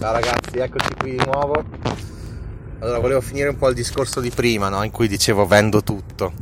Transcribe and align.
Ciao 0.00 0.12
ragazzi, 0.12 0.56
eccoci 0.56 0.94
qui 0.98 1.10
di 1.10 1.22
nuovo. 1.26 1.62
Allora, 2.78 3.00
volevo 3.00 3.20
finire 3.20 3.50
un 3.50 3.58
po' 3.58 3.68
il 3.68 3.74
discorso 3.74 4.20
di 4.20 4.30
prima, 4.30 4.70
no? 4.70 4.82
In 4.82 4.90
cui 4.90 5.08
dicevo 5.08 5.44
vendo 5.44 5.82
tutto. 5.82 6.32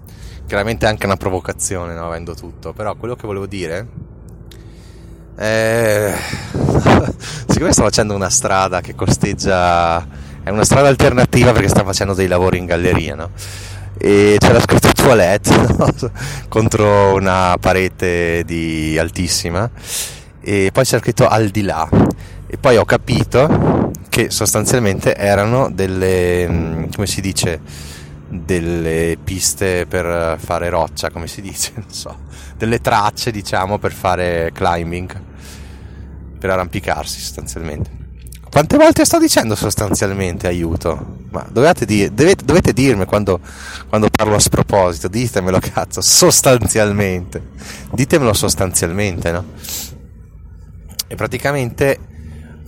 Chiaramente 0.46 0.86
è 0.86 0.88
anche 0.88 1.06
una 1.06 1.16
provocazione, 1.16 1.92
no? 1.92 2.08
Vendo 2.08 2.34
tutto. 2.36 2.72
Però 2.72 2.94
quello 2.94 3.16
che 3.16 3.26
volevo 3.26 3.46
dire 3.46 3.88
è... 5.34 6.14
Siccome 7.48 7.72
sto 7.72 7.82
facendo 7.82 8.14
una 8.14 8.30
strada 8.30 8.80
che 8.80 8.94
costeggia... 8.94 10.06
È 10.44 10.50
una 10.50 10.64
strada 10.64 10.86
alternativa 10.86 11.50
perché 11.50 11.66
sto 11.66 11.82
facendo 11.82 12.14
dei 12.14 12.28
lavori 12.28 12.58
in 12.58 12.66
galleria, 12.66 13.16
no? 13.16 13.30
E 13.98 14.36
c'era 14.38 14.60
scritto 14.60 14.92
toilette 14.92 15.50
no? 15.76 15.92
contro 16.48 17.12
una 17.12 17.56
parete 17.58 18.44
di 18.46 18.96
altissima 18.96 19.68
e 20.40 20.70
poi 20.72 20.84
c'era 20.84 21.02
scritto 21.02 21.26
al 21.26 21.48
di 21.48 21.62
là 21.62 21.88
e 22.50 22.56
poi 22.56 22.78
ho 22.78 22.84
capito 22.84 23.90
che 24.08 24.30
sostanzialmente 24.30 25.14
erano 25.14 25.70
delle 25.70 26.48
mm, 26.48 26.84
come 26.94 27.06
si 27.06 27.20
dice 27.20 27.60
delle 28.26 29.16
piste 29.22 29.86
per 29.86 30.38
fare 30.38 30.70
roccia 30.70 31.10
come 31.10 31.26
si 31.28 31.42
dice 31.42 31.72
non 31.76 31.90
so 31.90 32.16
delle 32.56 32.80
tracce 32.80 33.30
diciamo 33.30 33.78
per 33.78 33.92
fare 33.92 34.50
climbing 34.52 35.22
per 36.38 36.50
arrampicarsi 36.50 37.20
sostanzialmente 37.20 37.98
quante 38.50 38.78
volte 38.78 39.04
sto 39.04 39.18
dicendo 39.18 39.54
sostanzialmente 39.54 40.46
aiuto? 40.46 41.18
Ma 41.30 41.46
dovete, 41.50 41.84
dire, 41.84 42.12
dovete, 42.14 42.44
dovete 42.46 42.72
dirmi 42.72 43.04
quando, 43.04 43.40
quando, 43.88 44.08
parlo 44.10 44.36
a 44.36 44.38
sproposito, 44.38 45.06
ditemelo 45.06 45.58
cazzo, 45.60 46.00
sostanzialmente. 46.00 47.50
Ditemelo 47.92 48.32
sostanzialmente, 48.32 49.32
no? 49.32 49.44
E 51.06 51.14
praticamente 51.14 51.98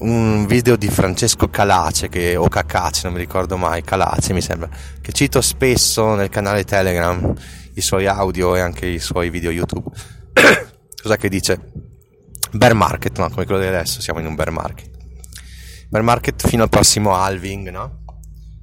un 0.01 0.47
video 0.47 0.77
di 0.77 0.89
Francesco 0.89 1.49
Calace 1.49 2.09
che, 2.09 2.37
o 2.37 2.49
Cacace, 2.49 3.03
non 3.05 3.15
mi 3.15 3.19
ricordo 3.19 3.57
mai, 3.57 3.83
Calace 3.83 4.33
mi 4.33 4.41
sembra, 4.41 4.69
che 5.01 5.13
cito 5.13 5.41
spesso 5.41 6.15
nel 6.15 6.29
canale 6.29 6.65
Telegram, 6.65 7.35
i 7.75 7.81
suoi 7.81 8.07
audio 8.07 8.57
e 8.57 8.61
anche 8.61 8.87
i 8.87 8.99
suoi 8.99 9.31
video 9.31 9.51
YouTube. 9.51 9.91
Cosa 11.03 11.17
che 11.17 11.29
dice? 11.29 11.73
Bear 12.53 12.75
market, 12.75 13.19
no? 13.19 13.29
Come 13.31 13.45
quello 13.45 13.61
di 13.61 13.67
adesso, 13.67 14.01
siamo 14.01 14.21
in 14.21 14.27
un 14.27 14.35
bear 14.35 14.51
market. 14.51 14.91
Bear 15.89 16.05
market 16.05 16.47
fino 16.47 16.63
al 16.63 16.69
prossimo 16.69 17.15
halving, 17.15 17.69
no? 17.71 18.05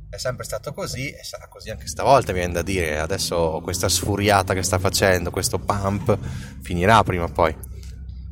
È 0.09 0.17
sempre 0.17 0.45
stato 0.45 0.73
così 0.73 1.09
e 1.09 1.23
sarà 1.23 1.47
così 1.47 1.69
anche 1.69 1.87
stavolta, 1.87 2.33
viene 2.33 2.53
da 2.53 2.61
dire. 2.61 2.99
Adesso 2.99 3.59
questa 3.63 3.89
sfuriata 3.89 4.53
che 4.53 4.63
sta 4.63 4.79
facendo, 4.79 5.29
questo 5.29 5.59
pump, 5.59 6.17
finirà 6.61 7.03
prima 7.03 7.25
o 7.25 7.29
poi. 7.29 7.66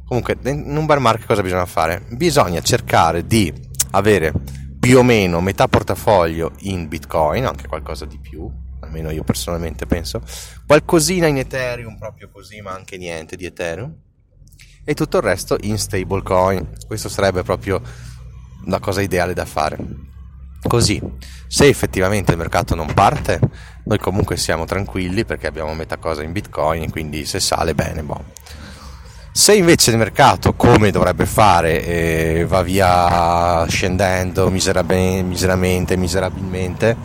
Comunque, 0.08 0.38
in 0.44 0.78
un 0.78 0.86
bear 0.86 1.00
market 1.00 1.26
cosa 1.26 1.42
bisogna 1.42 1.66
fare? 1.66 2.06
Bisogna 2.10 2.62
cercare 2.62 3.26
di 3.26 3.52
avere 3.92 4.32
più 4.80 5.00
o 5.00 5.04
meno 5.04 5.42
metà 5.42 5.68
portafoglio 5.68 6.52
in 6.60 6.88
Bitcoin, 6.88 7.46
anche 7.46 7.68
qualcosa 7.68 8.06
di 8.06 8.20
più, 8.20 8.48
almeno 8.82 9.10
io 9.10 9.24
personalmente 9.24 9.88
penso, 9.88 10.22
qualcosina 10.68 11.26
in 11.26 11.40
Ethereum, 11.40 11.98
proprio 11.98 12.30
così, 12.32 12.62
ma 12.62 12.72
anche 12.72 12.98
niente 12.98 13.36
di 13.36 13.46
Ethereum, 13.46 13.96
e 14.84 14.94
tutto 14.94 15.18
il 15.18 15.24
resto 15.24 15.58
in 15.62 15.80
stablecoin. 15.80 16.70
Questo 16.86 17.10
sarebbe 17.10 17.42
proprio 17.42 17.82
la 18.66 18.80
cosa 18.80 19.02
ideale 19.02 19.34
da 19.34 19.46
fare. 19.46 19.78
Così, 20.62 21.02
se 21.48 21.66
effettivamente 21.66 22.32
il 22.32 22.38
mercato 22.38 22.76
non 22.76 22.94
parte, 22.94 23.40
noi 23.86 23.98
comunque 23.98 24.38
siamo 24.38 24.66
tranquilli 24.66 25.26
perché 25.26 25.48
abbiamo 25.48 25.74
metà 25.74 25.98
cosa 25.98 26.22
in 26.22 26.32
Bitcoin, 26.32 26.92
quindi 26.92 27.26
se 27.26 27.40
sale 27.40 27.74
bene, 27.74 28.04
boh 28.04 28.24
se 29.38 29.54
invece 29.54 29.92
il 29.92 29.98
mercato, 29.98 30.54
come 30.54 30.92
dovrebbe 30.92 31.26
fare, 31.26 31.84
eh, 31.84 32.46
va 32.48 32.62
via 32.62 33.66
scendendo 33.68 34.50
miseramente, 34.50 35.98
miserabilmente, 35.98 36.96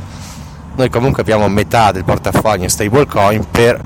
noi 0.76 0.88
comunque 0.90 1.22
abbiamo 1.22 1.48
metà 1.48 1.90
del 1.90 2.04
portafoglio 2.04 2.62
in 2.62 2.70
stablecoin 2.70 3.50
per 3.50 3.82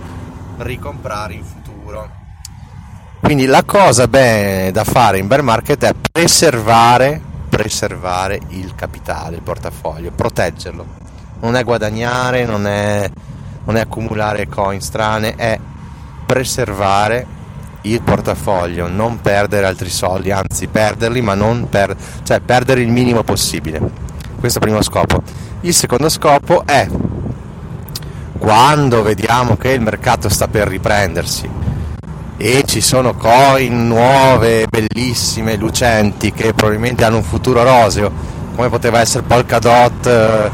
ricomprare 0.59 1.33
in 1.33 1.43
futuro. 1.43 2.10
Quindi 3.21 3.47
la 3.47 3.65
cosa 3.65 4.06
bene 4.09 4.71
da 4.72 4.84
fare 4.84 5.16
in 5.16 5.27
bear 5.27 5.41
market 5.41 5.83
è 5.83 5.94
preservare, 5.94 7.19
preservare 7.49 8.38
il 8.49 8.75
capitale, 8.75 9.37
il 9.37 9.43
portafoglio, 9.43 10.10
proteggerlo. 10.10 10.84
Non 11.41 11.56
è 11.56 11.65
guadagnare, 11.65 12.44
non 12.44 12.66
è, 12.66 13.10
non 13.65 13.78
è 13.78 13.81
accumulare 13.81 14.49
coin 14.49 14.83
strane, 14.83 15.34
è 15.34 15.59
preservare 16.27 17.41
il 17.87 18.03
portafoglio, 18.03 18.89
non 18.89 19.21
perdere 19.21 19.67
altri 19.67 19.91
soldi, 19.91 20.31
anzi 20.31 20.67
perderli, 20.69 21.21
ma 21.21 21.34
non 21.34 21.69
per, 21.69 21.95
cioè 22.22 22.41
perdere 22.41 22.81
il 22.81 22.89
minimo 22.89 23.22
possibile. 23.22 23.78
Questo 24.39 24.59
è 24.59 24.62
il 24.62 24.69
primo 24.69 24.83
scopo. 24.83 25.22
Il 25.61 25.75
secondo 25.75 26.09
scopo 26.09 26.65
è 26.67 26.89
quando 28.39 29.03
vediamo 29.03 29.56
che 29.56 29.71
il 29.71 29.81
mercato 29.81 30.28
sta 30.28 30.49
per 30.49 30.69
riprendersi 30.69 31.49
e 32.37 32.62
ci 32.67 32.81
sono 32.81 33.15
coin 33.15 33.87
nuove, 33.87 34.66
bellissime, 34.69 35.56
lucenti 35.56 36.33
che 36.33 36.53
probabilmente 36.53 37.05
hanno 37.05 37.16
un 37.16 37.22
futuro 37.22 37.62
roseo, 37.62 38.11
come 38.55 38.69
poteva 38.69 39.01
essere 39.01 39.22
Polkadot 39.22 40.06
eh, 40.06 40.51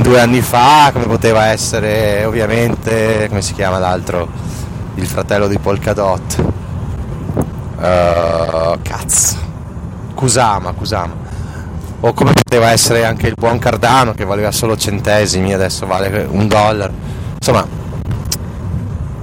due 0.00 0.20
anni 0.20 0.40
fa, 0.40 0.90
come 0.92 1.06
poteva 1.06 1.46
essere 1.46 2.24
ovviamente, 2.24 3.26
come 3.28 3.42
si 3.42 3.54
chiama 3.54 3.78
l'altro, 3.78 4.28
il 4.94 5.06
fratello 5.06 5.46
di 5.48 5.58
Polkadot, 5.58 6.44
Uh, 7.86 8.78
cazzo. 8.82 9.36
Kusama, 10.12 10.72
Kusama. 10.72 11.14
O 12.00 12.12
come 12.14 12.32
poteva 12.32 12.70
essere 12.70 13.04
anche 13.04 13.28
il 13.28 13.34
buon 13.36 13.60
Cardano 13.60 14.12
che 14.12 14.24
valeva 14.24 14.50
solo 14.50 14.76
centesimi, 14.76 15.54
adesso 15.54 15.86
vale 15.86 16.26
un 16.28 16.48
dollaro. 16.48 16.92
Insomma, 17.34 17.64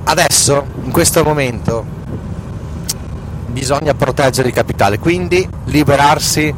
adesso, 0.06 0.66
in 0.82 0.92
questo 0.92 1.26
momento, 1.26 1.84
bisogna 3.48 3.94
proteggere 3.96 4.48
il 4.48 4.54
capitale, 4.54 4.98
quindi 4.98 5.46
liberarsi 5.66 6.54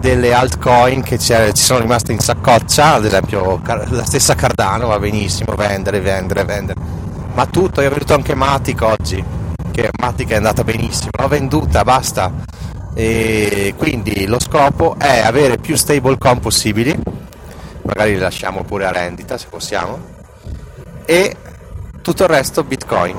delle 0.00 0.34
altcoin 0.34 1.02
che 1.02 1.20
ci 1.20 1.34
sono 1.54 1.78
rimaste 1.78 2.10
in 2.10 2.18
saccoccia, 2.18 2.94
ad 2.94 3.04
esempio 3.04 3.60
la 3.62 4.04
stessa 4.04 4.34
Cardano 4.34 4.88
va 4.88 4.98
benissimo, 4.98 5.54
vendere, 5.54 6.00
vendere, 6.00 6.44
vendere. 6.44 6.80
Ma 7.34 7.46
tutto, 7.46 7.80
ho 7.80 7.86
avuto 7.86 8.12
anche 8.12 8.34
Matic 8.34 8.82
oggi 8.82 9.24
che 9.72 9.90
Matic 10.00 10.28
è 10.28 10.36
andata 10.36 10.62
benissimo, 10.62 11.10
l'ho 11.18 11.28
venduta, 11.28 11.82
basta. 11.82 12.30
E 12.94 13.74
quindi 13.76 14.26
lo 14.26 14.38
scopo 14.38 14.96
è 14.98 15.20
avere 15.20 15.56
più 15.56 15.74
stablecoin 15.76 16.38
possibili, 16.40 16.96
magari 17.82 18.12
li 18.12 18.18
lasciamo 18.18 18.62
pure 18.64 18.84
a 18.84 18.92
rendita 18.92 19.38
se 19.38 19.46
possiamo, 19.48 19.98
e 21.06 21.36
tutto 22.02 22.22
il 22.22 22.28
resto 22.28 22.62
Bitcoin. 22.62 23.16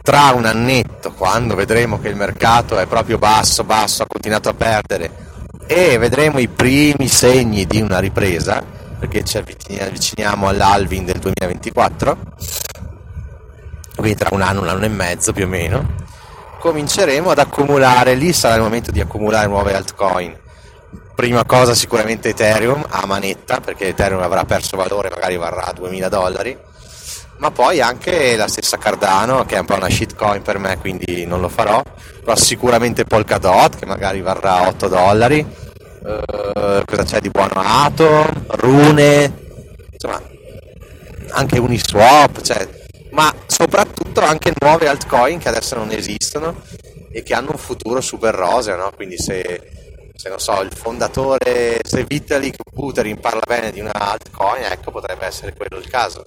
Tra 0.00 0.32
un 0.34 0.46
annetto, 0.46 1.12
quando 1.12 1.54
vedremo 1.54 2.00
che 2.00 2.08
il 2.08 2.16
mercato 2.16 2.78
è 2.78 2.86
proprio 2.86 3.18
basso, 3.18 3.62
basso, 3.64 4.02
ha 4.02 4.06
continuato 4.06 4.48
a 4.48 4.54
perdere 4.54 5.10
e 5.66 5.96
vedremo 5.98 6.38
i 6.38 6.48
primi 6.48 7.08
segni 7.08 7.66
di 7.66 7.80
una 7.80 7.98
ripresa, 7.98 8.62
perché 8.98 9.24
ci 9.24 9.38
avviciniamo 9.38 10.48
all'Alvin 10.48 11.04
del 11.04 11.18
2024, 11.18 12.16
quindi 14.02 14.18
tra 14.18 14.30
un 14.32 14.42
anno, 14.42 14.62
un 14.62 14.68
anno 14.68 14.84
e 14.84 14.88
mezzo 14.88 15.32
più 15.32 15.44
o 15.44 15.48
meno, 15.48 15.94
cominceremo 16.58 17.30
ad 17.30 17.38
accumulare, 17.38 18.14
lì 18.14 18.32
sarà 18.32 18.56
il 18.56 18.62
momento 18.62 18.90
di 18.90 19.00
accumulare 19.00 19.46
nuove 19.46 19.74
altcoin. 19.74 20.36
Prima 21.14 21.44
cosa 21.44 21.72
sicuramente 21.72 22.30
Ethereum 22.30 22.84
a 22.88 23.06
manetta, 23.06 23.60
perché 23.60 23.88
Ethereum 23.88 24.20
avrà 24.20 24.44
perso 24.44 24.76
valore, 24.76 25.08
magari 25.08 25.36
varrà 25.36 25.70
2000 25.72 26.08
dollari, 26.08 26.58
ma 27.36 27.52
poi 27.52 27.80
anche 27.80 28.34
la 28.34 28.48
stessa 28.48 28.76
Cardano, 28.76 29.44
che 29.44 29.54
è 29.54 29.60
un 29.60 29.66
po' 29.66 29.76
una 29.76 29.88
shitcoin 29.88 30.42
per 30.42 30.58
me, 30.58 30.78
quindi 30.78 31.24
non 31.24 31.40
lo 31.40 31.48
farò, 31.48 31.80
però 32.24 32.34
sicuramente 32.34 33.04
Polkadot, 33.04 33.78
che 33.78 33.86
magari 33.86 34.20
varrà 34.20 34.66
8 34.66 34.88
dollari, 34.88 35.46
uh, 35.46 36.82
cosa 36.84 37.04
c'è 37.04 37.20
di 37.20 37.30
buono? 37.30 37.52
Atom, 37.54 38.46
Rune, 38.48 39.32
insomma, 39.92 40.20
anche 41.30 41.58
Uniswap, 41.60 42.40
cioè 42.40 42.80
ma 43.12 43.32
soprattutto 43.46 44.20
anche 44.20 44.52
nuove 44.60 44.88
altcoin 44.88 45.38
che 45.38 45.48
adesso 45.48 45.76
non 45.76 45.90
esistono 45.90 46.62
e 47.10 47.22
che 47.22 47.34
hanno 47.34 47.50
un 47.52 47.58
futuro 47.58 48.00
super 48.00 48.34
roseo, 48.34 48.76
no? 48.76 48.90
Quindi 48.94 49.18
se, 49.18 50.10
se 50.14 50.28
non 50.28 50.38
so, 50.38 50.60
il 50.62 50.72
fondatore, 50.74 51.80
se 51.82 52.04
Vitalik 52.04 52.56
Buterin 52.72 53.20
parla 53.20 53.42
bene 53.46 53.70
di 53.70 53.80
una 53.80 53.92
altcoin, 53.92 54.64
ecco, 54.64 54.90
potrebbe 54.90 55.26
essere 55.26 55.54
quello 55.54 55.78
il 55.78 55.88
caso. 55.88 56.24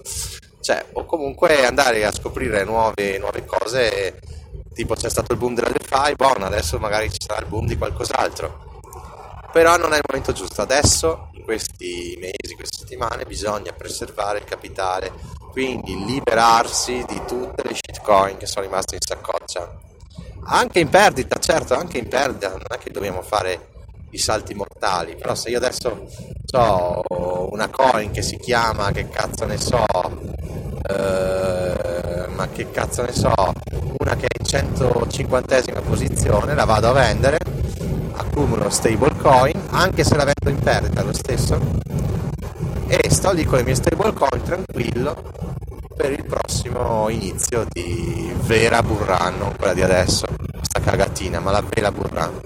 Cioè, 0.60 0.84
o 0.92 1.04
comunque 1.04 1.64
andare 1.64 2.04
a 2.04 2.12
scoprire 2.12 2.64
nuove, 2.64 3.18
nuove 3.18 3.44
cose, 3.44 4.18
tipo 4.74 4.94
c'è 4.94 5.10
stato 5.10 5.32
il 5.32 5.38
boom 5.38 5.54
della 5.54 5.70
DeFi, 5.70 6.14
buono, 6.14 6.46
adesso 6.46 6.78
magari 6.78 7.10
ci 7.10 7.18
sarà 7.26 7.40
il 7.40 7.46
boom 7.46 7.66
di 7.66 7.76
qualcos'altro. 7.76 8.65
Però 9.56 9.78
non 9.78 9.94
è 9.94 9.96
il 9.96 10.02
momento 10.06 10.32
giusto, 10.32 10.60
adesso, 10.60 11.30
in 11.32 11.42
questi 11.42 12.14
mesi, 12.20 12.54
queste 12.54 12.80
settimane, 12.80 13.24
bisogna 13.24 13.72
preservare 13.72 14.40
il 14.40 14.44
capitale 14.44 15.10
quindi 15.50 16.04
liberarsi 16.04 17.02
di 17.08 17.22
tutte 17.26 17.62
le 17.62 17.74
shitcoin 17.74 18.36
che 18.36 18.44
sono 18.44 18.66
rimaste 18.66 18.96
in 18.96 19.00
saccoccia. 19.00 19.78
Anche 20.48 20.80
in 20.80 20.90
perdita, 20.90 21.38
certo, 21.38 21.72
anche 21.72 21.96
in 21.96 22.06
perdita, 22.06 22.50
non 22.50 22.64
è 22.68 22.76
che 22.76 22.90
dobbiamo 22.90 23.22
fare 23.22 23.68
i 24.10 24.18
salti 24.18 24.52
mortali, 24.52 25.16
però 25.16 25.34
se 25.34 25.48
io 25.48 25.56
adesso 25.56 26.06
ho 26.52 27.48
una 27.50 27.70
coin 27.70 28.10
che 28.10 28.20
si 28.20 28.36
chiama, 28.36 28.90
che 28.90 29.08
cazzo 29.08 29.46
ne 29.46 29.56
so, 29.56 29.86
eh, 30.86 32.26
ma 32.28 32.46
che 32.50 32.70
cazzo 32.70 33.00
ne 33.00 33.12
so, 33.14 33.32
una 34.00 34.16
che 34.16 34.26
è 34.26 34.38
in 34.38 34.44
150esima 34.44 35.82
posizione, 35.82 36.54
la 36.54 36.66
vado 36.66 36.90
a 36.90 36.92
vendere, 36.92 37.38
accumulo 38.36 38.68
stable 38.68 39.15
coin, 39.26 39.60
anche 39.70 40.04
se 40.04 40.14
la 40.14 40.22
vendo 40.22 40.50
in 40.50 40.62
perdita 40.62 41.02
lo 41.02 41.12
stesso, 41.12 41.58
e 42.86 43.10
sto 43.10 43.32
lì 43.32 43.44
con 43.44 43.58
le 43.58 43.64
mie 43.64 43.74
stable 43.74 44.12
coin 44.12 44.40
tranquillo 44.40 45.20
per 45.96 46.12
il 46.12 46.24
prossimo 46.24 47.08
inizio 47.08 47.66
di 47.68 48.32
vera 48.42 48.84
burrano, 48.84 49.36
non 49.38 49.56
quella 49.56 49.74
di 49.74 49.82
adesso, 49.82 50.26
questa 50.52 50.78
cagatina, 50.78 51.40
ma 51.40 51.50
la 51.50 51.64
vera 51.68 51.90
burrano. 51.90 52.40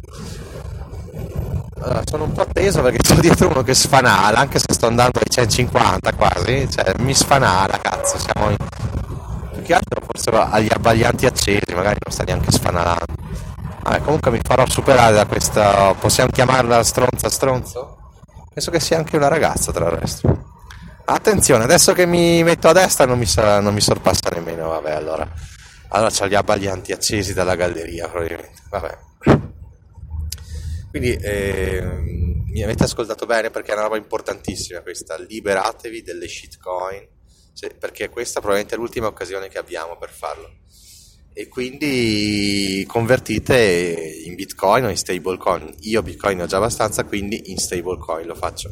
Allora, 1.82 2.02
sono 2.06 2.24
un 2.24 2.32
po' 2.32 2.46
teso 2.50 2.80
perché 2.80 2.98
sono 3.04 3.20
dietro 3.20 3.48
uno 3.48 3.62
che 3.62 3.74
sfanala, 3.74 4.38
anche 4.38 4.58
se 4.58 4.72
sto 4.72 4.86
andando 4.86 5.18
ai 5.18 5.28
150 5.28 6.14
quasi, 6.14 6.66
cioè 6.70 6.94
mi 7.00 7.12
sfanala, 7.12 7.78
cazzo, 7.78 8.16
siamo 8.18 8.48
in... 8.48 8.56
più 9.52 9.62
che 9.62 9.74
altro 9.74 10.00
forse 10.06 10.30
agli 10.30 10.68
abbaglianti 10.70 11.26
accesi, 11.26 11.74
magari 11.74 11.98
non 12.02 12.14
sta 12.14 12.24
neanche 12.24 12.50
sfanalando. 12.50 13.49
Vabbè, 13.82 14.00
comunque 14.02 14.30
mi 14.30 14.40
farò 14.42 14.66
superare 14.66 15.14
da 15.14 15.26
questa, 15.26 15.94
possiamo 15.94 16.30
chiamarla 16.30 16.82
stronza 16.82 17.28
stronzo? 17.28 17.96
Penso 18.52 18.70
che 18.70 18.80
sia 18.80 18.98
anche 18.98 19.16
una 19.16 19.28
ragazza 19.28 19.72
tra 19.72 19.86
il 19.86 19.92
resto. 19.92 20.48
Attenzione, 21.04 21.64
adesso 21.64 21.92
che 21.92 22.06
mi 22.06 22.42
metto 22.42 22.68
a 22.68 22.72
destra 22.72 23.06
non 23.06 23.18
mi, 23.18 23.26
sa, 23.26 23.60
non 23.60 23.74
mi 23.74 23.80
sorpassa 23.80 24.28
nemmeno, 24.30 24.68
vabbè 24.68 24.92
allora. 24.92 25.28
Allora 25.88 26.10
c'ho 26.10 26.28
gli 26.28 26.34
abbaglianti 26.34 26.92
accesi 26.92 27.32
dalla 27.32 27.56
galleria 27.56 28.08
probabilmente, 28.08 28.62
vabbè. 28.68 28.98
Quindi 30.90 31.14
eh, 31.14 31.82
mi 31.82 32.62
avete 32.62 32.84
ascoltato 32.84 33.26
bene 33.26 33.50
perché 33.50 33.70
è 33.70 33.74
una 33.74 33.84
roba 33.84 33.96
importantissima 33.96 34.80
questa, 34.82 35.16
liberatevi 35.16 36.02
delle 36.02 36.28
shitcoin, 36.28 37.08
cioè, 37.54 37.74
perché 37.74 38.08
questa 38.08 38.40
probabilmente 38.40 38.76
è 38.76 38.78
l'ultima 38.78 39.06
occasione 39.06 39.48
che 39.48 39.58
abbiamo 39.58 39.96
per 39.96 40.10
farlo. 40.10 40.48
E 41.32 41.48
quindi 41.48 42.84
convertite 42.86 44.22
in 44.24 44.34
bitcoin 44.34 44.84
o 44.84 44.88
in 44.90 44.96
stablecoin. 44.96 45.74
Io 45.80 46.02
bitcoin 46.02 46.42
ho 46.42 46.46
già 46.46 46.56
abbastanza, 46.58 47.04
quindi 47.04 47.50
in 47.50 47.58
stablecoin 47.58 48.26
lo 48.26 48.34
faccio. 48.34 48.70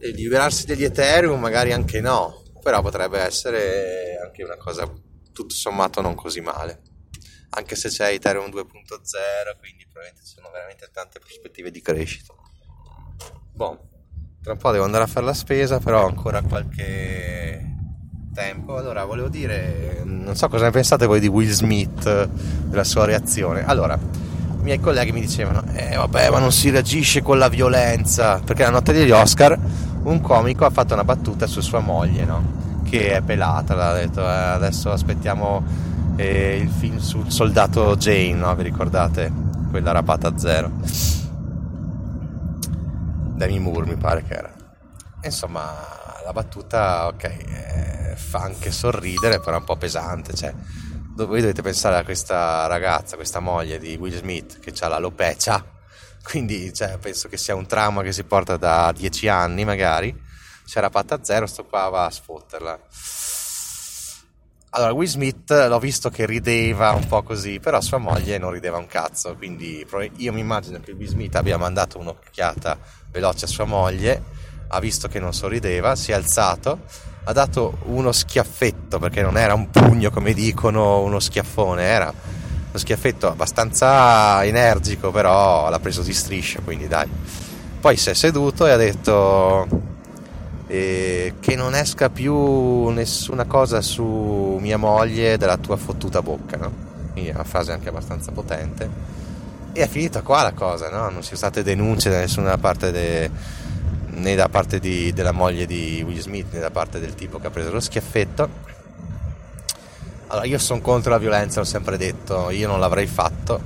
E 0.00 0.10
liberarsi 0.10 0.66
degli 0.66 0.84
Ethereum 0.84 1.40
magari 1.40 1.72
anche 1.72 2.00
no, 2.00 2.42
però 2.62 2.82
potrebbe 2.82 3.18
essere 3.18 4.18
anche 4.24 4.42
una 4.42 4.56
cosa 4.56 4.90
tutto 5.32 5.54
sommato 5.54 6.00
non 6.00 6.14
così 6.14 6.40
male 6.40 6.82
anche 7.50 7.76
se 7.76 7.88
c'è 7.88 8.12
Ethereum 8.12 8.50
2.0, 8.50 9.58
quindi 9.58 9.84
probabilmente 9.84 10.24
ci 10.24 10.34
sono 10.34 10.50
veramente 10.50 10.88
tante 10.92 11.18
prospettive 11.18 11.70
di 11.70 11.80
crescita. 11.80 12.34
Boh, 13.52 13.88
tra 14.42 14.52
un 14.52 14.58
po' 14.58 14.70
devo 14.70 14.84
andare 14.84 15.04
a 15.04 15.06
fare 15.06 15.26
la 15.26 15.34
spesa, 15.34 15.78
però 15.78 16.04
ho 16.04 16.06
ancora 16.06 16.42
qualche 16.42 17.76
tempo. 18.34 18.76
Allora, 18.76 19.04
volevo 19.04 19.28
dire, 19.28 19.97
non 20.28 20.36
so 20.36 20.48
cosa 20.48 20.64
ne 20.64 20.70
pensate 20.70 21.06
voi 21.06 21.20
di 21.20 21.26
Will 21.26 21.48
Smith, 21.48 22.28
della 22.66 22.84
sua 22.84 23.06
reazione. 23.06 23.64
Allora, 23.64 23.94
i 23.94 24.62
miei 24.62 24.78
colleghi 24.78 25.10
mi 25.10 25.20
dicevano, 25.20 25.64
eh 25.72 25.96
vabbè, 25.96 26.28
ma 26.28 26.38
non 26.38 26.52
si 26.52 26.68
reagisce 26.68 27.22
con 27.22 27.38
la 27.38 27.48
violenza, 27.48 28.38
perché 28.44 28.62
la 28.62 28.68
notte 28.68 28.92
degli 28.92 29.10
Oscar 29.10 29.58
un 30.02 30.20
comico 30.20 30.66
ha 30.66 30.70
fatto 30.70 30.92
una 30.92 31.04
battuta 31.04 31.46
su 31.46 31.62
sua 31.62 31.80
moglie, 31.80 32.26
no? 32.26 32.82
Che 32.84 33.16
è 33.16 33.22
pelata, 33.22 33.74
l'ha 33.74 33.94
detto, 33.94 34.20
eh, 34.20 34.24
adesso 34.24 34.92
aspettiamo 34.92 35.64
e 36.16 36.58
il 36.58 36.68
film 36.68 36.98
sul 36.98 37.30
soldato 37.30 37.96
Jane, 37.96 38.34
no? 38.34 38.54
vi 38.54 38.64
ricordate? 38.64 39.32
Quella 39.70 39.92
rapata 39.92 40.28
a 40.28 40.36
zero. 40.36 40.70
Demi 43.34 43.58
Moore 43.60 43.86
mi 43.86 43.96
pare 43.96 44.22
che 44.24 44.34
era. 44.34 44.52
Insomma, 45.22 45.72
la 46.22 46.32
battuta, 46.32 47.06
ok, 47.06 47.24
eh, 47.24 47.97
fa 48.18 48.40
anche 48.40 48.70
sorridere, 48.70 49.40
però 49.40 49.56
è 49.56 49.60
un 49.60 49.64
po' 49.64 49.76
pesante. 49.76 50.34
Cioè, 50.34 50.54
voi 51.14 51.40
dovete 51.40 51.62
pensare 51.62 51.96
a 51.96 52.04
questa 52.04 52.66
ragazza, 52.66 53.16
questa 53.16 53.40
moglie 53.40 53.78
di 53.78 53.96
Will 53.96 54.16
Smith 54.16 54.60
che 54.60 54.72
ha 54.80 54.88
l'alopecia, 54.88 55.64
quindi 56.22 56.72
cioè, 56.74 56.98
penso 56.98 57.28
che 57.28 57.36
sia 57.36 57.54
un 57.54 57.66
trauma 57.66 58.02
che 58.02 58.12
si 58.12 58.24
porta 58.24 58.56
da 58.56 58.92
dieci 58.94 59.28
anni 59.28 59.64
magari. 59.64 60.26
C'era 60.66 60.82
rapata 60.82 61.14
a 61.14 61.20
zero, 61.22 61.46
sto 61.46 61.64
qua 61.64 61.88
va 61.88 62.04
a 62.04 62.10
sfotterla 62.10 62.78
allora, 64.70 64.92
Will 64.92 65.08
Smith 65.08 65.50
l'ho 65.50 65.78
visto 65.78 66.10
che 66.10 66.26
rideva 66.26 66.92
un 66.92 67.06
po' 67.06 67.22
così, 67.22 67.58
però 67.58 67.80
sua 67.80 67.96
moglie 67.96 68.36
non 68.36 68.50
rideva 68.50 68.76
un 68.76 68.86
cazzo, 68.86 69.34
quindi 69.34 69.84
io 70.16 70.32
mi 70.32 70.40
immagino 70.40 70.78
che 70.80 70.92
Will 70.92 71.08
Smith 71.08 71.34
abbia 71.36 71.56
mandato 71.56 71.98
un'occhiata 71.98 72.78
veloce 73.10 73.46
a 73.46 73.48
sua 73.48 73.64
moglie, 73.64 74.22
ha 74.68 74.78
visto 74.78 75.08
che 75.08 75.18
non 75.20 75.32
sorrideva, 75.32 75.96
si 75.96 76.12
è 76.12 76.14
alzato, 76.14 76.80
ha 77.28 77.32
dato 77.34 77.76
uno 77.84 78.10
schiaffetto, 78.10 78.98
perché 78.98 79.20
non 79.20 79.36
era 79.36 79.52
un 79.52 79.68
pugno 79.68 80.10
come 80.10 80.32
dicono, 80.32 81.02
uno 81.02 81.20
schiaffone, 81.20 81.82
era 81.82 82.06
uno 82.06 82.78
schiaffetto 82.78 83.28
abbastanza 83.28 84.42
energico, 84.44 85.10
però 85.10 85.68
l'ha 85.68 85.78
preso 85.78 86.00
di 86.00 86.14
striscia, 86.14 86.60
quindi 86.64 86.88
dai. 86.88 87.06
Poi 87.80 87.98
si 87.98 88.08
è 88.08 88.14
seduto 88.14 88.66
e 88.66 88.70
ha 88.70 88.78
detto 88.78 89.68
eh, 90.68 91.34
che 91.38 91.54
non 91.54 91.74
esca 91.74 92.08
più 92.08 92.88
nessuna 92.88 93.44
cosa 93.44 93.82
su 93.82 94.56
mia 94.58 94.78
moglie 94.78 95.36
dalla 95.36 95.58
tua 95.58 95.76
fottuta 95.76 96.22
bocca, 96.22 96.56
no? 96.56 96.72
Quindi 97.12 97.28
è 97.28 97.34
una 97.34 97.44
frase 97.44 97.72
anche 97.72 97.90
abbastanza 97.90 98.32
potente. 98.32 98.88
E 99.74 99.82
è 99.82 99.86
finita 99.86 100.22
qua 100.22 100.44
la 100.44 100.52
cosa, 100.52 100.88
no? 100.88 101.10
Non 101.10 101.16
ci 101.16 101.24
sono 101.24 101.36
state 101.36 101.62
denunce 101.62 102.08
da 102.08 102.20
nessuna 102.20 102.56
parte 102.56 102.90
de... 102.90 103.30
né 104.18 104.34
da 104.34 104.48
parte 104.48 104.78
di, 104.78 105.12
della 105.12 105.32
moglie 105.32 105.66
di 105.66 106.02
Will 106.06 106.18
Smith 106.18 106.52
né 106.52 106.60
da 106.60 106.70
parte 106.70 107.00
del 107.00 107.14
tipo 107.14 107.38
che 107.38 107.46
ha 107.46 107.50
preso 107.50 107.70
lo 107.70 107.80
schiaffetto. 107.80 108.66
Allora, 110.28 110.46
io 110.46 110.58
sono 110.58 110.80
contro 110.80 111.10
la 111.10 111.18
violenza, 111.18 111.60
l'ho 111.60 111.66
sempre 111.66 111.96
detto, 111.96 112.50
io 112.50 112.68
non 112.68 112.80
l'avrei 112.80 113.06
fatto, 113.06 113.60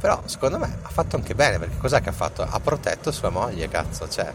però 0.00 0.22
secondo 0.24 0.58
me 0.58 0.78
ha 0.80 0.88
fatto 0.88 1.16
anche 1.16 1.34
bene, 1.34 1.58
perché 1.58 1.76
cos'è 1.76 2.00
che 2.00 2.08
ha 2.08 2.12
fatto? 2.12 2.42
Ha 2.42 2.60
protetto 2.60 3.12
sua 3.12 3.28
moglie, 3.28 3.68
cazzo, 3.68 4.08
cioè 4.08 4.32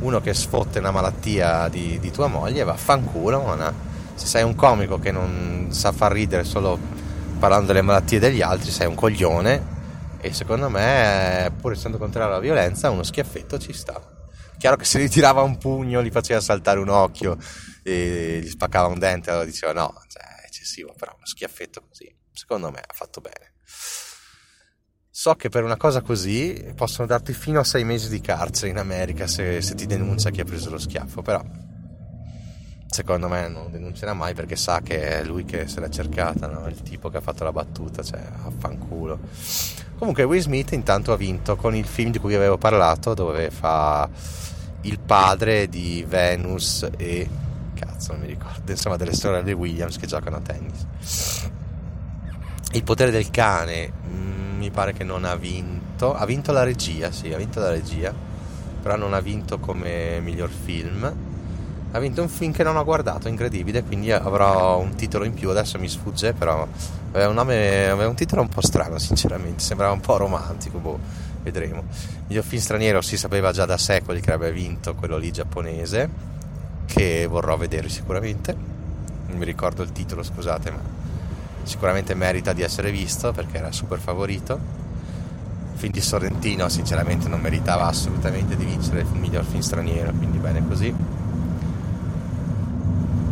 uno 0.00 0.20
che 0.20 0.34
sfotte 0.34 0.78
una 0.78 0.90
malattia 0.90 1.68
di, 1.68 1.98
di 2.00 2.10
tua 2.10 2.26
moglie 2.26 2.64
vaffanculo 2.64 3.42
non 3.42 3.74
se 4.14 4.26
sei 4.26 4.42
un 4.42 4.54
comico 4.54 4.98
che 4.98 5.10
non 5.10 5.68
sa 5.70 5.92
far 5.92 6.12
ridere 6.12 6.44
solo 6.44 6.78
parlando 7.38 7.68
delle 7.68 7.82
malattie 7.82 8.18
degli 8.18 8.42
altri 8.42 8.70
sei 8.70 8.86
un 8.86 8.94
coglione 8.94 9.78
e 10.20 10.32
secondo 10.32 10.68
me 10.68 11.50
pur 11.60 11.72
essendo 11.72 11.98
contrario 11.98 12.30
alla 12.30 12.40
violenza 12.40 12.90
uno 12.90 13.02
schiaffetto 13.02 13.58
ci 13.58 13.72
sta 13.72 14.00
chiaro 14.60 14.76
che 14.76 14.84
se 14.84 15.02
gli 15.02 15.08
tirava 15.08 15.40
un 15.40 15.56
pugno 15.56 16.02
gli 16.02 16.10
faceva 16.10 16.38
saltare 16.38 16.78
un 16.78 16.90
occhio 16.90 17.38
e 17.82 18.40
gli 18.42 18.48
spaccava 18.48 18.88
un 18.88 18.98
dente 18.98 19.30
allora 19.30 19.46
diceva 19.46 19.72
no 19.72 19.94
cioè, 20.06 20.22
è 20.42 20.44
eccessivo 20.44 20.92
però 20.96 21.14
uno 21.16 21.24
schiaffetto 21.24 21.82
così. 21.88 22.14
Secondo 22.32 22.70
me 22.70 22.78
ha 22.78 22.92
fatto 22.92 23.20
bene. 23.20 23.54
So 25.10 25.34
che 25.34 25.48
per 25.48 25.64
una 25.64 25.78
cosa 25.78 26.02
così 26.02 26.72
possono 26.76 27.06
darti 27.06 27.32
fino 27.32 27.60
a 27.60 27.64
sei 27.64 27.84
mesi 27.84 28.10
di 28.10 28.20
carcere 28.20 28.70
in 28.70 28.76
America 28.76 29.26
se, 29.26 29.62
se 29.62 29.74
ti 29.74 29.86
denuncia 29.86 30.30
chi 30.30 30.40
ha 30.40 30.44
preso 30.44 30.70
lo 30.70 30.78
schiaffo, 30.78 31.22
però 31.22 31.42
secondo 33.00 33.28
me 33.28 33.48
non 33.48 33.70
denuncerà 33.70 34.12
mai 34.12 34.34
perché 34.34 34.56
sa 34.56 34.82
che 34.82 35.20
è 35.20 35.24
lui 35.24 35.46
che 35.46 35.66
se 35.68 35.80
l'ha 35.80 35.88
cercata, 35.88 36.46
no? 36.46 36.66
il 36.68 36.82
tipo 36.82 37.08
che 37.08 37.16
ha 37.16 37.20
fatto 37.22 37.44
la 37.44 37.52
battuta, 37.52 38.02
cioè 38.02 38.20
affanculo. 38.44 39.18
Comunque 39.96 40.24
Will 40.24 40.42
Smith 40.42 40.72
intanto 40.72 41.12
ha 41.12 41.16
vinto 41.16 41.56
con 41.56 41.74
il 41.74 41.86
film 41.86 42.10
di 42.10 42.18
cui 42.18 42.34
avevo 42.34 42.58
parlato 42.58 43.14
dove 43.14 43.50
fa 43.50 44.06
il 44.82 44.98
padre 44.98 45.68
di 45.68 46.04
Venus 46.06 46.86
e 46.98 47.28
cazzo 47.72 48.12
non 48.12 48.20
mi 48.20 48.26
ricordo, 48.26 48.70
insomma 48.70 48.96
delle 48.96 49.14
sorelle 49.14 49.52
Williams 49.52 49.96
che 49.96 50.06
giocano 50.06 50.36
a 50.36 50.40
tennis. 50.40 51.48
Il 52.72 52.84
potere 52.84 53.10
del 53.10 53.30
cane 53.30 53.92
mi 54.58 54.70
pare 54.70 54.92
che 54.92 55.04
non 55.04 55.24
ha 55.24 55.36
vinto, 55.36 56.14
ha 56.14 56.26
vinto 56.26 56.52
la 56.52 56.64
regia, 56.64 57.10
sì, 57.10 57.32
ha 57.32 57.38
vinto 57.38 57.60
la 57.60 57.70
regia, 57.70 58.12
però 58.82 58.96
non 58.96 59.14
ha 59.14 59.20
vinto 59.20 59.58
come 59.58 60.20
miglior 60.20 60.50
film. 60.50 61.29
Ha 61.92 61.98
vinto 61.98 62.22
un 62.22 62.28
film 62.28 62.52
che 62.52 62.62
non 62.62 62.76
ho 62.76 62.84
guardato, 62.84 63.26
incredibile, 63.26 63.82
quindi 63.82 64.12
avrò 64.12 64.78
un 64.78 64.94
titolo 64.94 65.24
in 65.24 65.34
più, 65.34 65.50
adesso 65.50 65.76
mi 65.78 65.88
sfugge, 65.88 66.32
però 66.32 66.64
aveva 67.10 67.28
un, 67.28 67.34
nome, 67.34 67.88
aveva 67.88 68.08
un 68.08 68.14
titolo 68.14 68.42
un 68.42 68.48
po' 68.48 68.60
strano, 68.60 68.96
sinceramente, 68.98 69.60
sembrava 69.60 69.92
un 69.92 70.00
po' 70.00 70.16
romantico, 70.16 70.78
boh, 70.78 70.98
vedremo. 71.42 71.82
Miglior 72.28 72.44
film 72.44 72.62
straniero 72.62 73.00
si 73.00 73.16
sapeva 73.16 73.50
già 73.50 73.64
da 73.66 73.76
secoli 73.76 74.20
che 74.20 74.32
avrebbe 74.32 74.52
vinto 74.52 74.94
quello 74.94 75.16
lì 75.16 75.32
giapponese, 75.32 76.08
che 76.86 77.26
vorrò 77.26 77.56
vedere 77.56 77.88
sicuramente. 77.88 78.54
Non 79.26 79.36
mi 79.36 79.44
ricordo 79.44 79.82
il 79.82 79.90
titolo, 79.90 80.22
scusate, 80.22 80.70
ma 80.70 80.80
sicuramente 81.64 82.14
merita 82.14 82.52
di 82.52 82.62
essere 82.62 82.92
visto 82.92 83.32
perché 83.32 83.58
era 83.58 83.72
super 83.72 83.98
favorito. 83.98 84.58
Il 85.72 85.78
film 85.78 85.92
di 85.92 86.00
Sorrentino 86.00 86.68
sinceramente 86.68 87.28
non 87.28 87.40
meritava 87.40 87.86
assolutamente 87.86 88.54
di 88.54 88.64
vincere 88.64 89.00
il 89.00 89.08
miglior 89.18 89.44
film 89.44 89.60
straniero, 89.60 90.12
quindi 90.12 90.38
bene 90.38 90.64
così. 90.68 90.94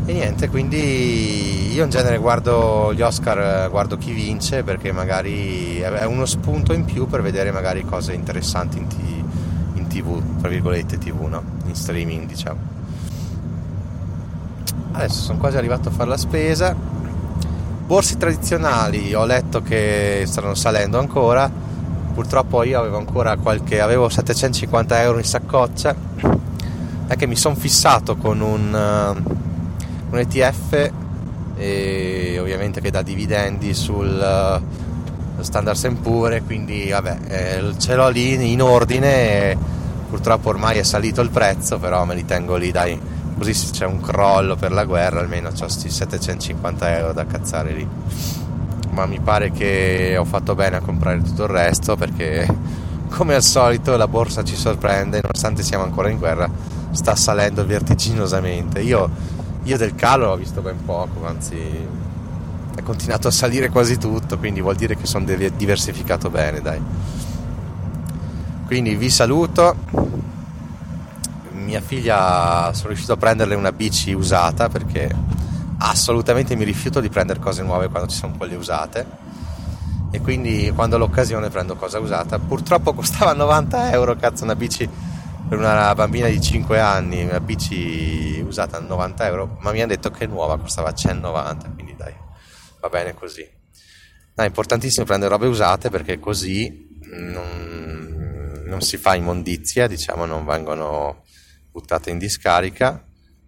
E 0.09 0.13
niente, 0.15 0.49
quindi 0.49 1.71
io 1.75 1.85
in 1.85 1.91
genere 1.91 2.17
guardo 2.17 2.95
gli 2.95 3.03
Oscar, 3.03 3.69
guardo 3.69 3.99
chi 3.99 4.13
vince 4.13 4.63
perché 4.63 4.91
magari 4.91 5.81
è 5.81 6.05
uno 6.07 6.25
spunto 6.25 6.73
in 6.73 6.87
più 6.87 7.07
per 7.07 7.21
vedere 7.21 7.53
magari 7.53 7.85
cose 7.85 8.15
interessanti 8.15 8.79
in, 8.79 8.87
t- 8.87 9.75
in 9.75 9.87
tv, 9.87 10.41
tra 10.41 10.49
virgolette 10.49 10.97
tv, 10.97 11.27
no? 11.27 11.43
In 11.67 11.75
streaming 11.75 12.25
diciamo. 12.25 12.59
Adesso 14.93 15.21
sono 15.21 15.37
quasi 15.37 15.59
arrivato 15.59 15.91
a 15.91 15.93
fare 15.93 16.09
la 16.09 16.17
spesa. 16.17 16.75
Borse 16.75 18.17
tradizionali 18.17 19.13
ho 19.13 19.27
letto 19.27 19.61
che 19.61 20.23
stanno 20.27 20.55
salendo 20.55 20.99
ancora. 20.99 21.53
Purtroppo 22.15 22.63
io 22.63 22.81
avevo 22.81 22.97
ancora 22.97 23.37
qualche. 23.37 23.79
avevo 23.83 24.09
750 24.09 25.03
euro 25.03 25.19
in 25.19 25.25
saccoccia. 25.25 25.95
È 27.09 27.15
che 27.15 27.27
mi 27.27 27.37
sono 27.37 27.57
fissato 27.57 28.17
con 28.17 28.41
un 28.41 29.37
un 30.11 30.19
ETF 30.19 30.91
e 31.57 32.39
ovviamente 32.41 32.81
che 32.81 32.91
dà 32.91 33.03
dividendi 33.03 33.75
sul 33.75 34.61
uh, 35.39 35.43
Standard 35.43 35.97
Poor's 35.97 36.43
quindi 36.47 36.89
vabbè 36.89 37.19
eh, 37.29 37.75
ce 37.79 37.95
l'ho 37.95 38.09
lì 38.09 38.53
in 38.53 38.63
ordine 38.63 39.57
purtroppo 40.09 40.49
ormai 40.49 40.79
è 40.79 40.83
salito 40.83 41.21
il 41.21 41.31
prezzo 41.31 41.79
però 41.79 42.05
me 42.05 42.15
li 42.15 42.25
tengo 42.25 42.57
lì 42.57 42.71
dai. 42.71 43.17
Così 43.37 43.55
se 43.55 43.71
c'è 43.71 43.87
un 43.87 44.01
crollo 44.01 44.57
per 44.57 44.73
la 44.73 44.85
guerra 44.85 45.21
almeno 45.21 45.51
ho 45.51 45.53
questi 45.53 45.91
750 45.91 46.99
euro 46.99 47.13
da 47.13 47.25
cazzare 47.25 47.73
lì. 47.73 47.89
Ma 48.91 49.07
mi 49.07 49.21
pare 49.21 49.53
che 49.53 50.17
ho 50.19 50.25
fatto 50.25 50.57
bene 50.57 50.77
a 50.77 50.81
comprare 50.81 51.23
tutto 51.23 51.45
il 51.45 51.51
resto 51.51 51.95
perché 51.95 52.47
come 53.11 53.35
al 53.35 53.43
solito 53.43 53.97
la 53.97 54.09
borsa 54.09 54.43
ci 54.43 54.57
sorprende 54.57 55.21
nonostante 55.23 55.63
siamo 55.63 55.85
ancora 55.85 56.09
in 56.09 56.19
guerra 56.19 56.51
sta 56.91 57.15
salendo 57.15 57.65
vertiginosamente. 57.65 58.81
Io 58.81 59.09
io 59.69 59.77
del 59.77 59.95
calo 59.95 60.31
ho 60.31 60.37
visto 60.37 60.63
ben 60.63 60.83
poco, 60.83 61.27
anzi 61.27 61.57
è 62.75 62.83
continuato 62.83 63.29
a 63.29 63.31
salire 63.31 63.69
quasi 63.69 63.99
tutto, 63.99 64.39
quindi 64.39 64.63
vuol 64.63 64.77
dire 64.77 64.97
che 64.97 65.05
sono 65.05 65.27
diversificato 65.27 66.31
bene, 66.31 66.63
dai. 66.63 66.81
Quindi 68.65 68.95
vi 68.95 69.11
saluto. 69.11 69.77
Mia 71.53 71.83
figlia 71.83 72.71
sono 72.73 72.89
riuscito 72.89 73.13
a 73.13 73.17
prenderle 73.19 73.55
una 73.55 73.73
bici 73.73 74.13
usata 74.13 74.71
perché 74.71 75.15
assolutamente 75.79 76.57
mi 76.57 76.65
rifiuto 76.65 77.01
di 77.01 77.11
prendere 77.11 77.39
cose 77.39 77.63
nuove 77.63 77.89
quando 77.89 78.09
ci 78.09 78.17
sono 78.17 78.35
quelle 78.39 78.57
usate 78.57 79.07
e 80.11 80.21
quindi 80.23 80.73
quando 80.75 80.97
ho 80.97 80.99
l'occasione 80.99 81.51
prendo 81.51 81.77
cosa 81.77 81.99
usata. 81.99 82.39
Purtroppo 82.39 82.95
costava 82.95 83.35
90 83.37 83.93
euro, 83.93 84.17
cazzo, 84.17 84.45
una 84.45 84.57
bici 84.57 84.89
per 85.49 85.59
una 85.59 85.95
bambina 85.95 86.29
di 86.29 86.41
5 86.41 86.79
anni, 86.79 87.25
una 87.25 87.41
bici 87.41 88.39
usata 88.47 88.77
a 88.77 88.81
90 88.81 89.27
euro, 89.27 89.57
ma 89.61 89.73
mi 89.73 89.79
hanno 89.79 89.95
detto 89.95 90.11
che 90.11 90.27
nuova 90.27 90.59
costava 90.59 90.93
190, 90.93 91.71
quindi 91.71 91.97
dai, 91.97 92.15
va 92.81 92.89
bene 92.91 93.15
così. 93.15 93.49
No, 94.35 94.45
è 94.45 94.47
importantissimo 94.47 95.07
prendere 95.07 95.33
robe 95.33 95.47
usate 95.47 95.89
perché 95.89 96.19
così 96.19 97.01
non, 97.01 98.63
non 98.67 98.83
si 98.83 98.99
fa 98.99 99.15
immondizia, 99.15 99.87
diciamo, 99.87 100.27
non 100.27 100.45
vengono 100.45 101.25
buttate 101.71 102.11
in 102.11 102.19
discarica 102.19 103.07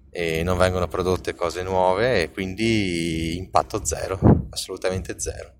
e 0.08 0.42
non 0.42 0.56
vengono 0.56 0.88
prodotte 0.88 1.34
cose 1.34 1.62
nuove 1.62 2.22
e 2.22 2.30
quindi 2.30 3.36
impatto 3.36 3.84
zero, 3.84 4.46
assolutamente 4.48 5.20
zero. 5.20 5.52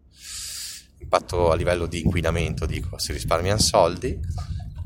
Impatto 1.01 1.51
a 1.51 1.55
livello 1.55 1.85
di 1.85 2.01
inquinamento, 2.01 2.65
dico, 2.65 2.99
si 2.99 3.13
risparmiano 3.13 3.61
soldi 3.61 4.19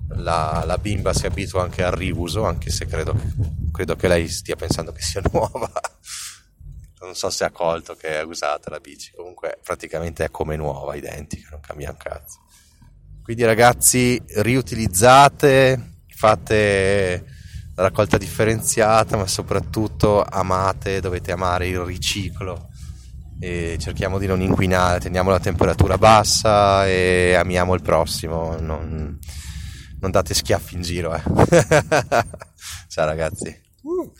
la, 0.08 0.62
la, 0.66 0.78
bimba 0.78 1.12
si 1.12 1.26
abitua 1.26 1.62
anche 1.62 1.82
al 1.82 1.92
riuso, 1.92 2.44
anche 2.44 2.70
se 2.70 2.86
credo, 2.86 3.14
credo, 3.72 3.96
che 3.96 4.08
lei 4.08 4.28
stia 4.28 4.56
pensando 4.56 4.92
che 4.92 5.02
sia 5.02 5.22
nuova. 5.32 5.70
Non 7.00 7.14
so 7.14 7.30
se 7.30 7.44
ha 7.44 7.50
colto 7.50 7.94
che 7.94 8.20
è 8.20 8.22
usata 8.22 8.70
la 8.70 8.80
bici, 8.80 9.12
comunque 9.14 9.58
praticamente 9.62 10.24
è 10.24 10.30
come 10.30 10.56
nuova, 10.56 10.94
identica, 10.94 11.48
non 11.50 11.60
cambia 11.60 11.90
un 11.90 11.96
cazzo. 11.96 12.40
Quindi 13.22 13.44
ragazzi, 13.44 14.22
riutilizzate, 14.26 15.98
fate 16.14 17.24
la 17.74 17.82
raccolta 17.82 18.16
differenziata, 18.16 19.16
ma 19.16 19.26
soprattutto 19.26 20.22
amate, 20.22 21.00
dovete 21.00 21.32
amare 21.32 21.68
il 21.68 21.80
riciclo 21.80 22.68
e 23.40 23.76
cerchiamo 23.80 24.18
di 24.18 24.26
non 24.26 24.40
inquinare, 24.40 25.00
teniamo 25.00 25.30
la 25.30 25.40
temperatura 25.40 25.98
bassa 25.98 26.86
e 26.86 27.34
amiamo 27.34 27.74
il 27.74 27.82
prossimo. 27.82 28.56
Non 28.58 29.18
non 30.04 30.10
date 30.12 30.34
schiaffi 30.34 30.74
in 30.74 30.82
giro, 30.82 31.14
eh. 31.14 31.22
Ciao 32.88 33.06
ragazzi. 33.06 33.58
Uh. 33.80 34.12